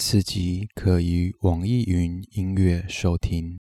[0.00, 3.58] 此集可于网易云音乐收听。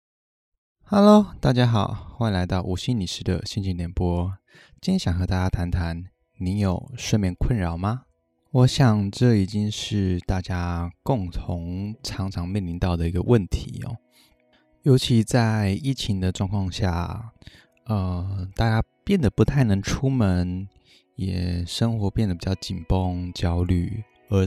[0.84, 4.32] Hello，大家好，欢迎来到吴心理师的心情点播。
[4.80, 6.06] 今天想和大家谈谈，
[6.38, 8.04] 你有睡眠困扰吗？
[8.52, 13.98] 我想这已经是大家共同常常面临到的一个问题哦。
[14.84, 17.32] 尤其在疫情的状况下，
[17.86, 20.70] 呃，大家变得不太能出门，
[21.16, 24.46] 也生活变得比较紧绷、焦虑，而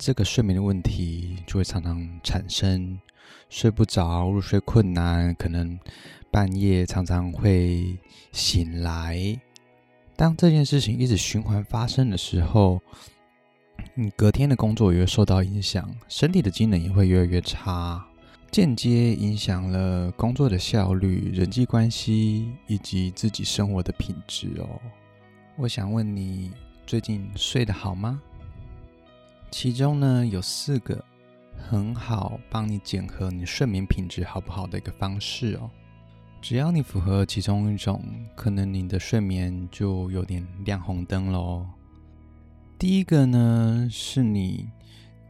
[0.00, 2.98] 这个睡眠的问题就会常常产生，
[3.50, 5.78] 睡不着、入睡困难，可能
[6.30, 7.98] 半夜常常会
[8.32, 9.38] 醒来。
[10.16, 12.80] 当这件事情一直循环发生的时候，
[13.94, 18.02] 你隔天的工作也会受到影响，身体的机能也会越来越差，
[18.50, 24.80] 间接影响了工作的效率、人际关系以及自己生活的品质哦。
[25.56, 26.52] 我想问你，
[26.86, 28.18] 最近睡得好吗？
[29.50, 31.04] 其中呢，有四个
[31.56, 35.70] 很好帮你检核你睡眠品质好不好的一个方式哦。
[36.40, 38.02] 只要你符合其中一种，
[38.34, 41.66] 可能你的睡眠就有点亮红灯喽。
[42.78, 44.70] 第一个呢，是你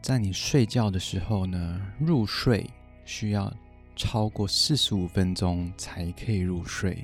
[0.01, 2.69] 在你睡觉的时候呢，入睡
[3.03, 3.51] 需要
[3.95, 7.03] 超过四十五分钟才可以入睡。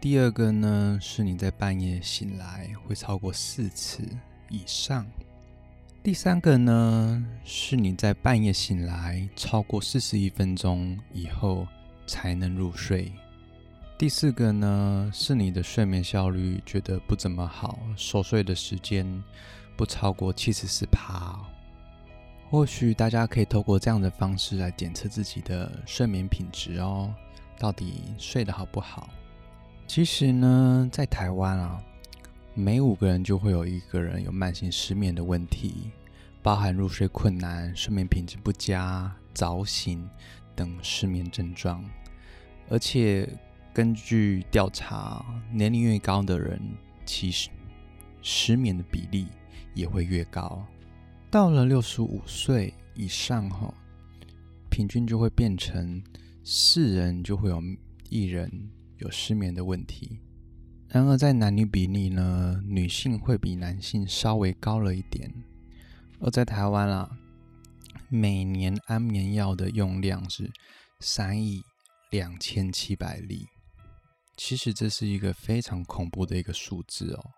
[0.00, 4.08] 第二个呢，是你在半夜醒来会超过四次
[4.50, 5.04] 以上。
[6.08, 11.68] 第三个呢，是你在半夜醒来超过四十一分钟以后
[12.06, 13.12] 才能入睡。
[13.98, 19.22] 第四个呢，是你的睡眠效率觉得不怎么好，熟睡的时间
[19.76, 21.38] 不超过七十四趴。
[22.48, 27.12] 或许大家可以透过这样的方式来检测自己的睡眠品质哦，
[27.58, 29.10] 到底睡得好不好？
[29.86, 31.78] 其实呢，在台湾啊。
[32.54, 35.92] 每五个人就会有一个人有慢性失眠的问题，
[36.48, 40.08] 包含入睡困难、睡眠品质不佳、早醒
[40.56, 41.84] 等失眠症状。
[42.70, 43.28] 而且
[43.70, 45.22] 根据调查，
[45.52, 46.58] 年龄越高的人，
[47.04, 47.50] 其实
[48.22, 49.26] 失眠的比例
[49.74, 50.64] 也会越高。
[51.30, 53.74] 到了六十五岁以上后，
[54.70, 56.02] 平均就会变成
[56.42, 57.62] 四人就会有
[58.08, 58.50] 一人
[58.96, 60.18] 有失眠的问题。
[60.88, 65.30] 然而，在男女比例呢，女性会比男性稍微高了一点。
[66.20, 67.08] 而在台湾啊，
[68.08, 70.50] 每年安眠药的用量是
[71.00, 71.62] 三亿
[72.10, 73.46] 两千七百粒。
[74.36, 77.30] 其实这是一个非常恐怖的一个数字哦。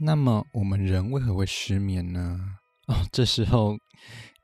[0.00, 2.38] 那么，我们人为何会失眠呢？
[2.86, 3.76] 哦，这时候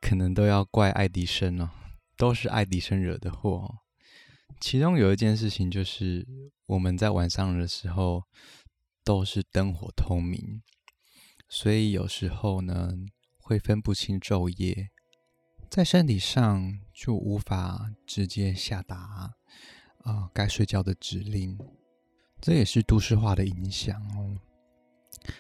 [0.00, 1.70] 可能都要怪爱迪生哦，
[2.16, 3.76] 都是爱迪生惹的祸。
[4.60, 6.26] 其中有一件事情就是，
[6.66, 8.22] 我们在晚上的时候
[9.04, 10.62] 都是灯火通明，
[11.48, 12.92] 所以有时候呢
[13.46, 14.90] 会分不清昼夜，
[15.70, 19.36] 在身体上就无法直接下达
[20.02, 21.56] 啊、该睡觉的指令，
[22.40, 24.34] 这也是都市化的影响哦。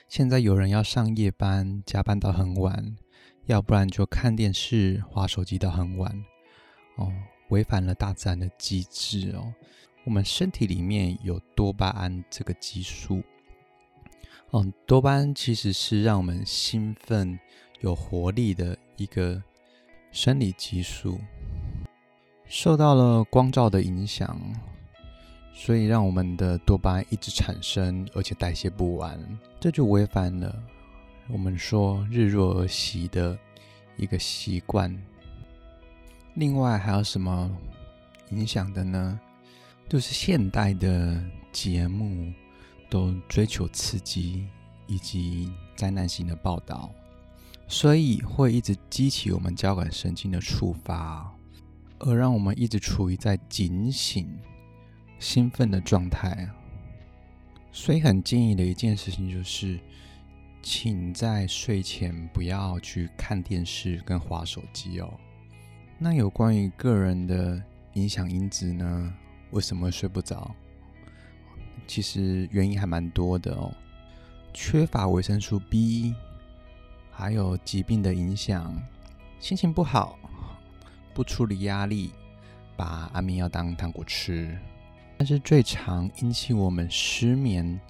[0.08, 2.96] 现在有人要上夜班，加班到很晚，
[3.46, 6.24] 要不然就看电视、划手机到很晚
[6.98, 7.12] 哦。
[7.48, 9.52] 违反了大自然的机制哦。
[10.04, 13.20] 我们身体里面有多巴胺这个激素，
[14.50, 17.38] 哦，多巴胺其实是让我们兴奋、
[17.80, 19.42] 有活力的一个
[20.12, 21.18] 生理激素。
[22.48, 24.40] 受到了光照的影响，
[25.52, 29.18] 所以让我们的多巴胺一直产生，而且代谢不完，
[29.58, 30.54] 这就违反了
[31.28, 33.36] 我们说日落而息的
[33.96, 34.96] 一个习惯。
[36.34, 37.50] 另外还有什么
[38.30, 39.18] 影响的呢？
[39.88, 41.20] 就是现代的
[41.52, 42.32] 节目
[42.90, 44.46] 都追求刺激
[44.86, 46.90] 以及灾难性的报道，
[47.68, 51.30] 所以会一直激起我们交感神经的触发，
[51.98, 54.28] 而让我们一直处于在警醒、
[55.18, 56.48] 兴奋的状态。
[57.72, 59.78] 所以很建议的一件事情就是，
[60.62, 65.12] 请在睡前不要去看电视跟划手机哦。
[65.98, 67.62] 那有关于个人的
[67.94, 69.14] 影响因子呢？
[69.50, 70.54] 为什么睡不着？
[71.86, 73.72] 其实原因还蛮多的哦，
[74.54, 76.14] 缺乏维生素 B，
[77.16, 78.78] 还有疾病的影响，
[79.40, 80.18] 心情不好，
[81.14, 82.12] 不处理压力，
[82.76, 84.54] 把安眠药当糖果吃。
[85.16, 87.80] 但是最常引起我们失眠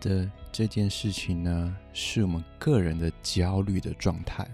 [0.00, 4.48] 的这件事情呢，是我们个人的焦虑的状态。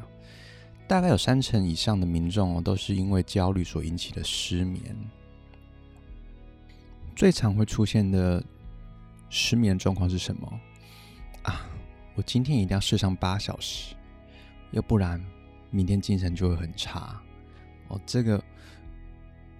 [0.89, 4.83] 大概有三成以上的民众哦都是因为焦虑所引起的失眠。
[7.15, 8.43] 最常会出现的
[9.31, 10.61] 失眠状况是什么？
[11.43, 11.67] 啊，
[12.17, 13.95] 我今天一定要睡上八小时，
[14.71, 15.23] 要不然
[15.71, 17.21] 明天精神就会很差。
[17.89, 18.43] 哦，这个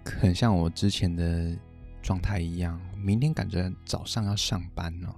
[0.05, 1.57] 很像我之前的
[2.01, 5.15] 状态一样，明天赶着早上要上班哦，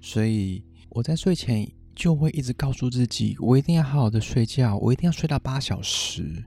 [0.00, 6.44] 所以我在睡前就会一直告诉自己，我一定要好好的睡觉，我一定要睡到八小时，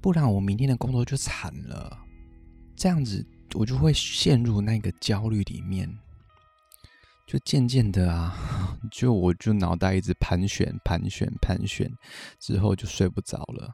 [0.00, 1.98] 不然我明天的工作就惨了。
[2.76, 3.24] 这样子
[3.54, 5.92] 我就会陷入那个焦虑里面，
[7.30, 11.88] 就渐渐的啊， 就我就脑袋一直盘旋、盘旋、盘旋，
[12.40, 13.70] 之后就睡不着了。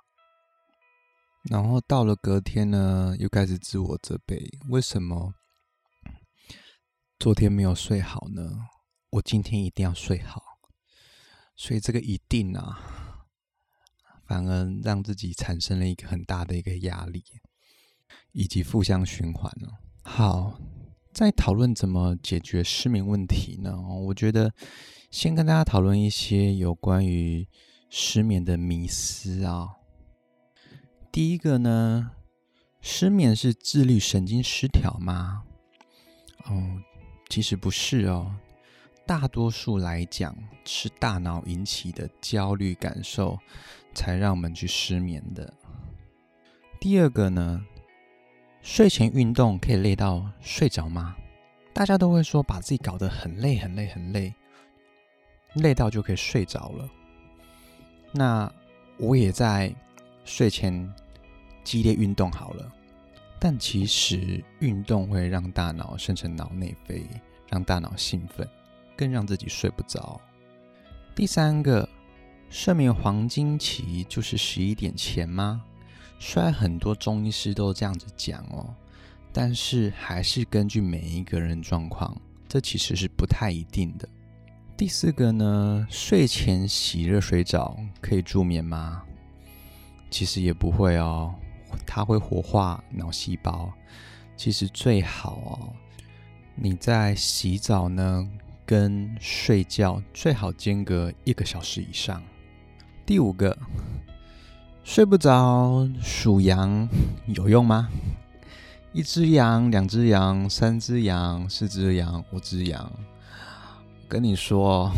[1.44, 5.32] 然后到了隔天呢，又开始自我责备，为什么
[7.18, 8.42] 昨天没有睡好呢？
[9.08, 10.42] 我今天一定要睡好。
[11.56, 13.24] 所以这个一定啊，
[14.26, 17.24] 反而让自己产生了一个很大的一个压力，
[18.32, 19.78] 以及负向循环了。
[20.02, 20.60] 好，
[21.16, 23.74] 在讨论怎么解决失眠问题呢？
[24.04, 24.52] 我觉得
[25.10, 27.48] 先跟大家讨论一些有关于
[27.88, 29.76] 失眠的迷思啊。
[31.10, 32.10] 第一个呢，
[32.82, 35.44] 失眠是自律神经失调吗？
[36.50, 36.82] 哦，
[37.30, 38.36] 其实不是哦。
[39.06, 40.36] 大多数来讲，
[40.66, 43.38] 是大脑引起的焦虑感受，
[43.94, 45.54] 才让我们去失眠的。
[46.78, 47.64] 第二个呢，
[48.66, 51.16] 睡前运动可以累到睡着吗？
[51.72, 54.34] 大家都会说把自己搞得很累、很累、很累，
[55.54, 56.90] 累到就可以睡着了。
[58.10, 58.52] 那
[58.98, 59.72] 我也在
[60.24, 60.92] 睡前。
[61.62, 62.72] 激烈运动好了，
[63.40, 67.04] 但其实运动会让大脑生成脑内啡，
[67.48, 68.48] 让大脑兴奋，
[68.96, 70.20] 更让自己睡不着。
[71.12, 71.88] 第三个，
[72.50, 75.64] 睡眠黄金期就是十一点前吗？
[76.18, 78.74] 虽然很多中医师都这样子讲哦，
[79.32, 82.16] 但是还是根据每一个人状况，
[82.48, 84.08] 这其实是不太一定的。
[84.76, 89.02] 第四个呢，睡前洗热水澡可以助眠吗？
[90.10, 91.34] 其实也不会哦。
[91.86, 93.72] 它会活化脑细胞。
[94.36, 95.72] 其实最好哦，
[96.54, 98.28] 你在洗澡呢
[98.64, 102.22] 跟睡觉最好间隔一个小时以上。
[103.04, 103.56] 第五个，
[104.86, 106.88] 睡不着数羊
[107.26, 107.90] 有用吗？
[108.92, 112.90] 一只羊、两只羊、三只羊、四只羊、五只羊，
[114.08, 114.90] 跟你说，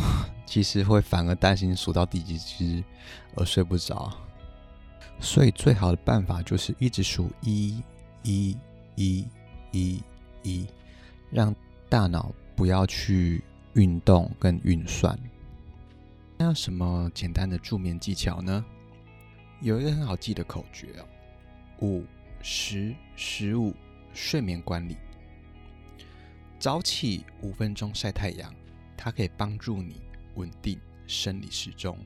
[0.44, 2.84] 其实会反而担心数到第几只
[3.34, 4.12] 而睡不着。
[5.20, 7.82] 所以最好的办法就是一直数一、
[8.22, 8.56] 一、
[8.94, 9.26] 一、
[9.72, 10.02] 一、
[10.42, 10.66] 一，
[11.30, 11.52] 让
[11.88, 13.42] 大脑不要去
[13.72, 15.18] 运动跟运算。
[16.36, 18.62] 那有什么简单的助眠技巧呢？
[19.60, 21.08] 有一个很好记的口诀哦：
[21.80, 22.04] 五、
[22.40, 23.74] 十、十五，
[24.14, 24.96] 睡眠管理。
[26.60, 28.54] 早起五分钟晒太阳，
[28.96, 30.00] 它可以帮助你
[30.34, 30.78] 稳定
[31.08, 31.98] 生理时钟。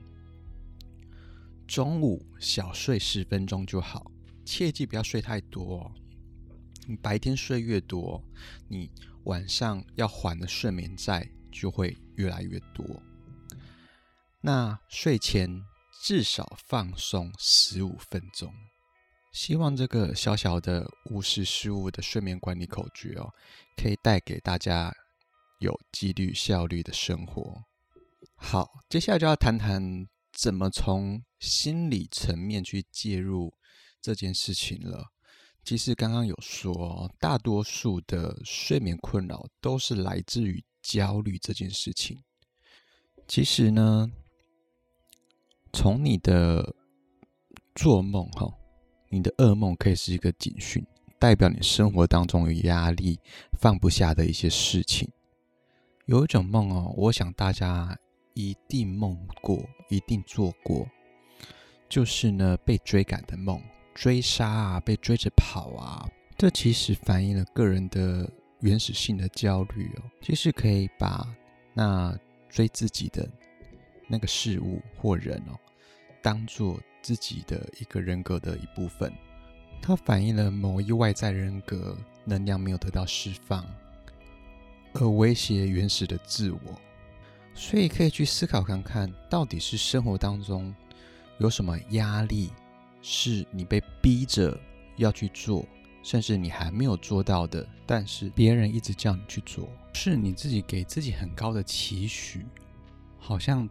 [1.67, 4.11] 中午小睡十分钟就好，
[4.43, 5.91] 切记不要睡太多哦。
[6.87, 8.21] 你白天睡越多，
[8.67, 8.89] 你
[9.25, 13.01] 晚上要还的睡眠债就会越来越多。
[14.41, 15.63] 那睡前
[16.03, 18.53] 至少放松十五分钟。
[19.31, 23.33] 希望这个小小的五十十五的睡眠管理口诀哦，
[23.77, 24.93] 可以带给大家
[25.59, 27.63] 有纪律效率的生活。
[28.35, 30.05] 好，接下来就要谈谈。
[30.33, 33.53] 怎么从心理层面去介入
[34.01, 35.05] 这件事情了？
[35.63, 42.17] 其实刚刚有说，大多数的睡眠困扰都是来自于焦虑这件事情。
[43.27, 44.11] 其实呢，
[45.73, 46.73] 从你的
[47.75, 48.49] 做梦哈，
[49.09, 50.85] 你的噩梦可以是一个警讯，
[51.19, 53.19] 代表你生活当中有压力、
[53.59, 55.09] 放不下的一些事情。
[56.05, 57.97] 有一种梦哦，我想大家。
[58.35, 60.87] 一定梦过，一定做过，
[61.87, 63.61] 就是呢，被追赶的梦，
[63.93, 68.27] 追杀啊，被追着跑啊，这其实反映了个人的
[68.61, 70.01] 原始性的焦虑哦。
[70.19, 71.23] 其实可以把
[71.75, 72.17] 那
[72.49, 73.29] 追自己的
[74.07, 75.53] 那个事物或人哦，
[76.23, 79.13] 当做自己的一个人格的一部分，
[79.81, 83.63] 它反映了某一外在人格能量没有得到释放，
[84.93, 86.81] 而威胁原始的自我。
[87.53, 90.73] 所以可以去思考看看，到底是生活当中
[91.39, 92.49] 有什么压力，
[93.01, 94.57] 是你被逼着
[94.95, 95.63] 要去做，
[96.01, 102.45] 甚至你还没有做到的，但是别人一直叫你去做，是你自己给自己很高的期许，
[103.19, 103.69] 好像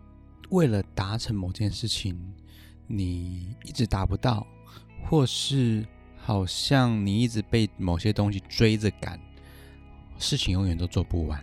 [0.51, 2.17] 为了达成某件事情，
[2.95, 4.47] 你一直达不到，
[5.09, 5.83] 或是
[6.19, 9.19] 好像你一直被某些东西追着赶，
[10.19, 11.43] 事情永远都做不完。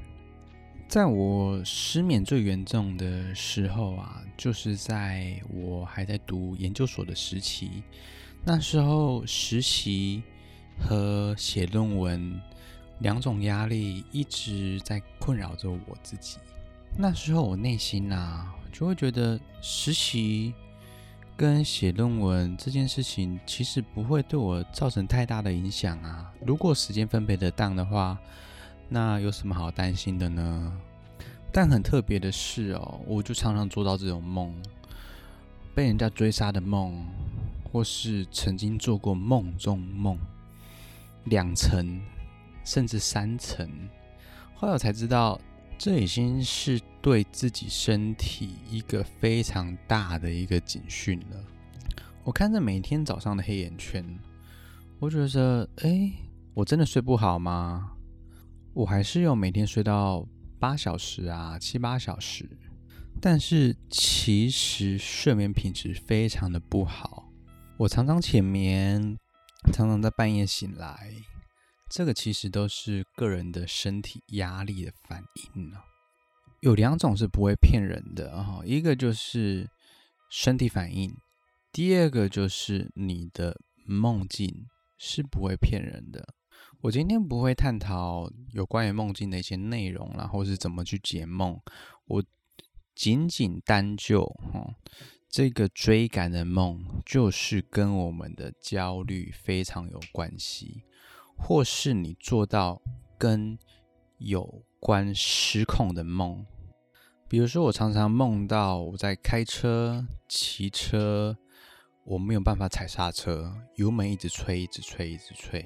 [0.88, 7.84] 在我失眠最严重的时候啊，就是在我还在读研究所的时期。
[8.46, 10.22] 那时候实习
[10.79, 12.39] 和写论文
[13.00, 16.38] 两种压力一直在困扰着我自己。
[16.96, 20.53] 那时候我内心啊，就会觉得实习
[21.39, 26.29] 跟写论文这件事情其实不会对我造成太大的影响啊。
[26.46, 28.19] 如果时间分配得当的话。
[28.91, 30.74] 那有什么好担心的呢？
[31.53, 34.51] 但很特别的是哦，我就常常做到这种梦，
[35.75, 37.05] 被人家追杀的梦，
[37.72, 40.17] 或是曾经做过梦中梦，
[41.25, 42.01] 两层
[42.65, 43.69] 甚至三层。
[44.55, 45.39] 后来我才知道，
[45.77, 51.44] 这已经是对自己身体一个非常大的一个警讯了。
[52.24, 54.03] 我看着每天早上的黑眼圈，
[55.00, 56.12] 我觉得，哎，
[56.53, 57.94] 我真的睡不好吗？
[58.74, 60.27] 我还是有每天睡到
[60.60, 62.48] 八小时啊，七八小时，
[63.20, 67.32] 但是其实睡眠品质非常的不好。
[67.77, 69.18] 我常常浅眠，
[69.74, 71.13] 常常在半夜醒来，
[71.89, 75.24] 这个其实都是个人的身体压力的反
[75.56, 75.86] 应啊。
[76.62, 79.70] 有两种是不会骗人的哈，一个就是
[80.30, 81.16] 身体反应，
[81.72, 86.34] 第二个就是你的梦境是不会骗人的。
[86.82, 91.60] 我今天不会探讨有关于梦境的一些内容，然后是怎么去解梦。
[92.06, 92.24] 我
[92.96, 94.75] 仅仅单就哈
[95.30, 100.84] 这个追赶的梦，就是跟我们的焦虑非常有关系，
[101.38, 102.82] 或是你做到
[103.18, 103.58] 跟
[104.20, 106.46] 有关失控的梦。
[107.28, 111.38] 比如说，我常常梦到我在开车、骑车，
[112.06, 115.64] 我没有办法踩刹车，油门一直吹，一直吹，一直吹。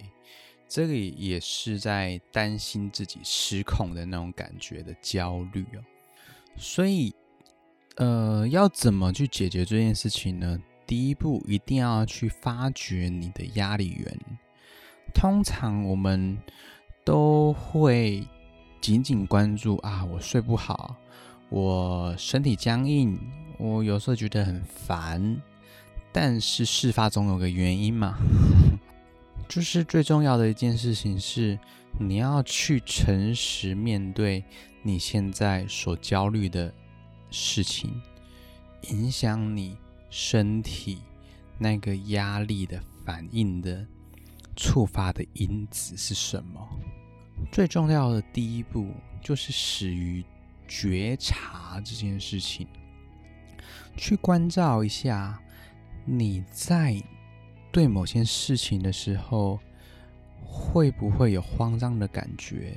[0.67, 5.83] 这个也是在担心自己失控的那种感觉的焦虑哦，
[6.57, 7.13] 所以，
[7.97, 10.59] 呃，要怎么去解决这件事情呢？
[10.87, 14.19] 第一步一定要去发掘你的压力源。
[15.13, 16.37] 通常我们
[17.05, 18.27] 都会
[18.83, 20.93] 紧紧关注啊，我睡不好，
[21.47, 23.17] 我身体僵硬，
[23.57, 25.41] 我有时候觉得很烦，
[26.11, 28.17] 但是事发总有个原因嘛。
[29.47, 31.57] 就是最重要的一件事情是，
[31.97, 34.43] 你要去诚实面对
[34.81, 36.69] 你现在所焦虑的
[37.31, 37.89] 事情，
[38.89, 39.77] 影响你
[40.09, 40.97] 身体
[41.57, 43.87] 那个压力的反应的
[44.57, 46.67] 触发的因子是什么？
[47.53, 48.87] 最重要的第一步
[49.21, 50.25] 就是始于
[50.67, 52.65] 觉察这件事情，
[53.95, 55.39] 去关照一下
[56.03, 56.99] 你在。
[57.71, 59.59] 对某些事情的时候，
[60.43, 62.75] 会不会有慌张的感觉？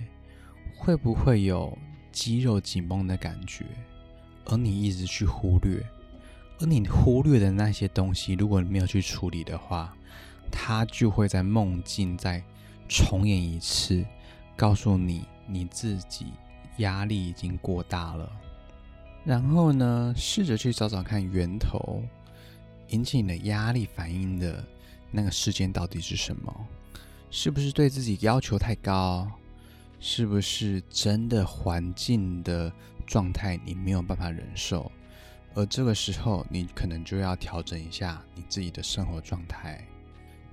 [0.75, 1.77] 会不会有
[2.13, 3.65] 肌肉紧绷的感觉？
[4.47, 5.83] 而你一直去忽略，
[6.61, 9.95] 而你忽略的那些东西，如果你没有去处理的话，
[10.51, 12.43] 它就会在梦境再
[12.89, 14.03] 重演一次，
[14.57, 16.33] 告诉你你自己
[16.79, 18.31] 压力已经过大了。
[19.25, 22.03] 然后呢，试着去找找看源头，
[22.89, 24.65] 引起你的压力反应的。
[25.13, 26.67] 那个事件到底是什么？
[27.31, 29.31] 是不是对自己要求太高？
[29.99, 32.71] 是不是真的环境的
[33.07, 34.91] 状态你没有办法忍受？
[35.55, 39.83] 而这个时候，你可能就要调整一下你自己的生活状态。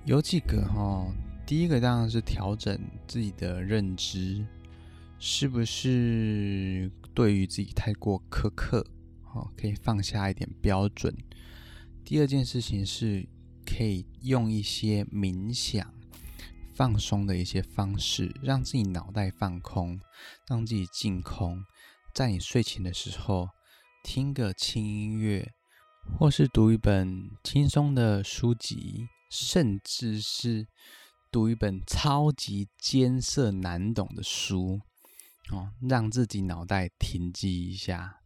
[0.05, 1.07] 有几个哈，
[1.53, 2.75] 第一个当然是调整
[3.07, 4.43] 自己的认知，
[5.19, 8.83] 是不是对于自己太过苛刻？
[9.21, 11.15] 好，可以放下一点标准。
[12.03, 13.29] 第二件事情是。
[13.65, 15.93] 可以用一些冥想、
[16.73, 19.99] 放松的一些方式，让自己脑袋放空，
[20.49, 21.63] 让自己净空。
[22.13, 23.47] 在你睡前的时候，
[24.03, 25.53] 听个轻音乐，
[26.17, 30.67] 或是读一本轻松的书籍，甚至是
[31.33, 34.79] 读一本超级艰涩难懂的书，
[35.51, 38.21] 哦，让自己脑袋停机一下。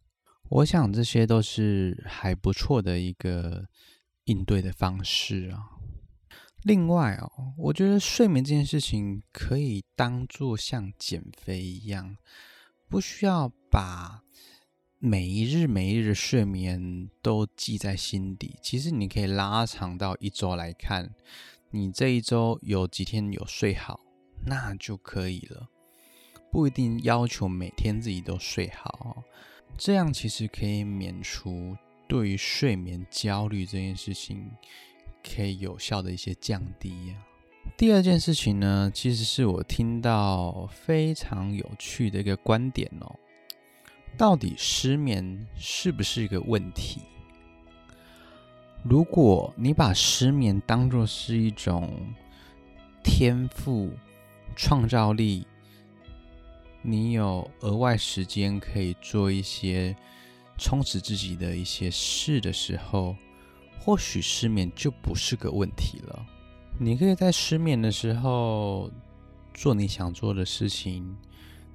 [0.50, 3.66] 我想这些都是还不错的一个。
[4.28, 5.70] 应对的方式啊。
[6.62, 12.18] 另外哦，我觉得睡眠这件事情可以当做像减肥一样，
[12.90, 14.22] 不需要把
[14.98, 18.58] 每一日每一日的睡眠都记在心底。
[18.62, 21.14] 其实你可以拉长到一周来看，
[21.70, 24.00] 你这一周有几天有睡好，
[24.46, 25.68] 那就可以了。
[26.50, 29.22] 不一定要求每天自己都睡好，
[29.76, 31.76] 这样其实可以免除。
[32.08, 34.50] 对于睡眠焦虑这件事情，
[35.22, 37.20] 可以有效的一些降低啊。
[37.76, 43.14] 第二件事情呢，其实是我听到非常有趣的一个观点哦。
[44.16, 47.02] 到底失眠是不是一个问题？
[48.82, 51.92] 如果你把失眠当作是一种
[53.02, 53.90] 天赋、
[54.56, 55.46] 创造力，
[56.82, 59.94] 你有额外时间可以做一些
[60.56, 63.16] 充实自己的一些事的时候，
[63.80, 66.26] 或许失眠就不是个问题了。
[66.78, 68.90] 你可以在失眠的时候
[69.52, 71.16] 做你想做的事情。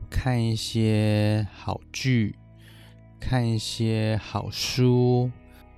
[0.09, 2.35] 看一些好剧，
[3.19, 5.31] 看一些好书，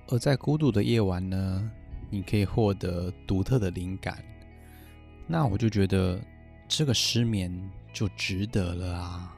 [0.08, 1.70] 而在孤独的夜晚呢，
[2.10, 4.24] 你可以获得独特的灵感。
[5.26, 6.20] 那我就觉得
[6.68, 7.52] 这个失眠
[7.92, 9.36] 就值得了啊！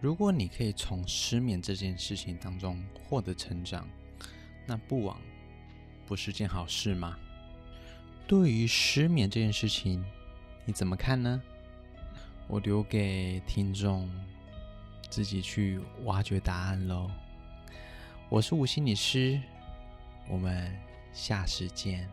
[0.00, 3.88] 如果你可以从失眠这件事情当中获得成长，
[4.66, 5.18] 那不枉
[6.06, 7.16] 不是件好事吗？
[8.26, 10.04] 对于失眠这件事情，
[10.64, 11.42] 你怎么看呢？
[12.48, 14.10] 我留给听众。
[15.10, 17.10] 自己去挖掘答案喽！
[18.30, 19.38] 我是吴心理师，
[20.32, 20.66] 我们
[21.12, 22.08] 下次见。